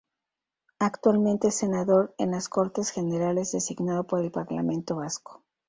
[0.79, 5.43] Actualmente es senador en las Cortes Generales designado por el Parlamento Vasco.